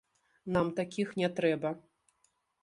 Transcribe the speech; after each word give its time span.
Нам 0.55 0.71
такіх 0.79 1.11
не 1.21 1.29
трэба. 1.41 1.75